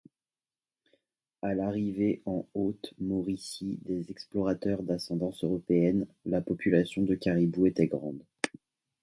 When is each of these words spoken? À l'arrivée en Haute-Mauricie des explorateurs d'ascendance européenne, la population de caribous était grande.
À 1.43 1.53
l'arrivée 1.53 2.23
en 2.25 2.47
Haute-Mauricie 2.55 3.77
des 3.83 4.09
explorateurs 4.09 4.81
d'ascendance 4.81 5.43
européenne, 5.43 6.07
la 6.25 6.41
population 6.41 7.03
de 7.03 7.13
caribous 7.13 7.67
était 7.67 7.85
grande. 7.85 8.25